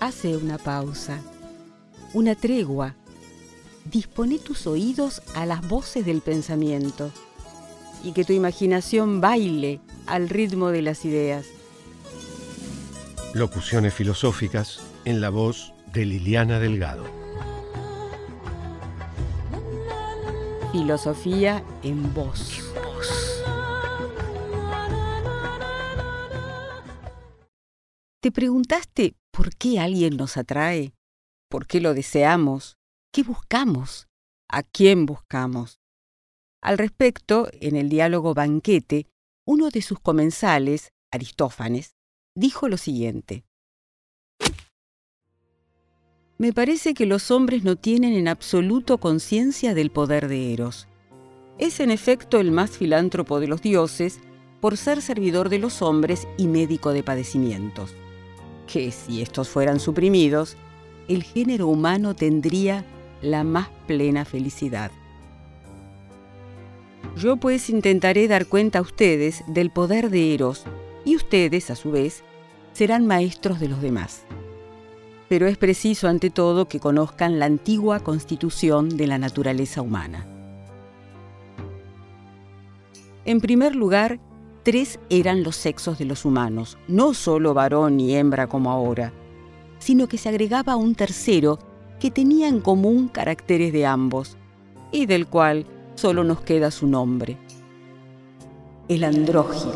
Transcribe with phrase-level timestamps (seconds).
[0.00, 1.20] Hace una pausa,
[2.12, 2.94] una tregua.
[3.84, 7.10] Dispone tus oídos a las voces del pensamiento
[8.02, 11.46] y que tu imaginación baile al ritmo de las ideas.
[13.34, 17.04] Locuciones filosóficas en la voz de Liliana Delgado.
[20.72, 22.60] Filosofía en voz.
[28.20, 30.94] ¿Te preguntaste por qué alguien nos atrae?
[31.50, 32.78] ¿Por qué lo deseamos?
[33.12, 34.08] ¿Qué buscamos?
[34.48, 35.80] ¿A quién buscamos?
[36.62, 39.06] Al respecto, en el diálogo Banquete,
[39.46, 41.94] uno de sus comensales, Aristófanes,
[42.34, 43.44] dijo lo siguiente.
[46.38, 50.88] Me parece que los hombres no tienen en absoluto conciencia del poder de Eros.
[51.58, 54.20] Es en efecto el más filántropo de los dioses
[54.62, 57.94] por ser servidor de los hombres y médico de padecimientos
[58.66, 60.56] que si estos fueran suprimidos,
[61.08, 62.84] el género humano tendría
[63.22, 64.90] la más plena felicidad.
[67.16, 70.64] Yo pues intentaré dar cuenta a ustedes del poder de Eros
[71.04, 72.24] y ustedes, a su vez,
[72.72, 74.22] serán maestros de los demás.
[75.28, 80.26] Pero es preciso ante todo que conozcan la antigua constitución de la naturaleza humana.
[83.24, 84.18] En primer lugar,
[84.64, 89.12] tres eran los sexos de los humanos, no solo varón y hembra como ahora,
[89.78, 91.58] sino que se agregaba un tercero
[92.00, 94.36] que tenía en común caracteres de ambos,
[94.90, 97.36] y del cual solo nos queda su nombre.
[98.88, 99.74] El andrógino,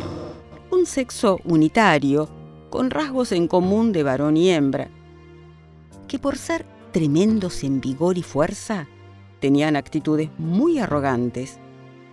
[0.71, 2.29] un sexo unitario,
[2.71, 4.89] con rasgos en común de varón y hembra,
[6.07, 8.89] que por ser tremendos en vigor y fuerza,
[9.41, 11.59] tenían actitudes muy arrogantes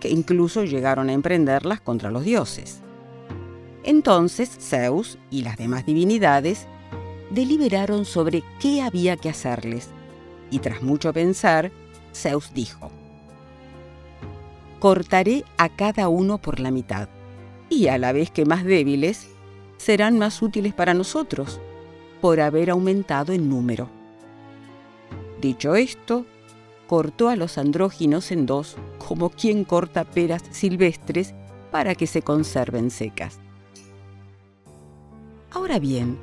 [0.00, 2.80] que incluso llegaron a emprenderlas contra los dioses.
[3.84, 6.66] Entonces Zeus y las demás divinidades
[7.30, 9.88] deliberaron sobre qué había que hacerles,
[10.50, 11.70] y tras mucho pensar,
[12.14, 12.90] Zeus dijo,
[14.78, 17.08] Cortaré a cada uno por la mitad,
[17.68, 19.28] y a la vez que más débiles,
[19.76, 21.60] serán más útiles para nosotros,
[22.20, 23.88] por haber aumentado en número.
[25.40, 26.26] Dicho esto,
[26.86, 31.34] cortó a los andróginos en dos, como quien corta peras silvestres
[31.70, 33.40] para que se conserven secas.
[35.50, 36.18] Ahora bien,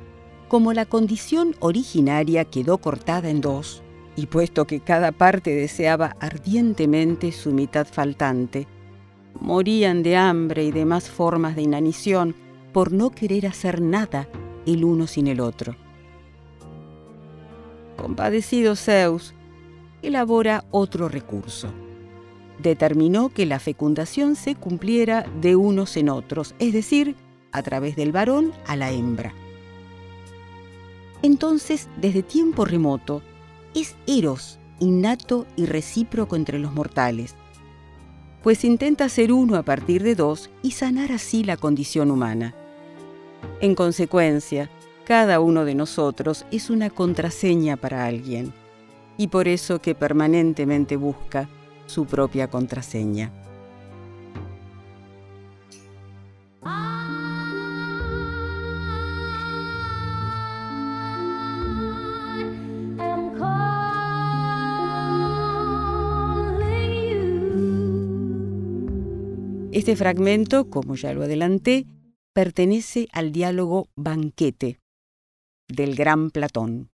[0.48, 3.82] como la condición originaria quedó cortada en dos,
[4.16, 8.68] y puesto que cada parte deseaba ardientemente su mitad faltante,
[9.40, 12.34] morían de hambre y demás formas de inanición
[12.72, 14.28] por no querer hacer nada
[14.66, 15.74] el uno sin el otro.
[17.96, 19.34] Compadecido Zeus,
[20.06, 21.68] elabora otro recurso.
[22.58, 27.16] Determinó que la fecundación se cumpliera de unos en otros, es decir,
[27.52, 29.34] a través del varón a la hembra.
[31.22, 33.22] Entonces, desde tiempo remoto,
[33.74, 37.34] es Eros innato y recíproco entre los mortales,
[38.42, 42.54] pues intenta ser uno a partir de dos y sanar así la condición humana.
[43.60, 44.68] En consecuencia,
[45.04, 48.52] cada uno de nosotros es una contraseña para alguien
[49.16, 51.48] y por eso que permanentemente busca
[51.86, 53.30] su propia contraseña.
[69.74, 71.84] Este fragmento, como ya lo adelanté,
[72.32, 74.78] pertenece al diálogo Banquete
[75.68, 76.90] del gran Platón.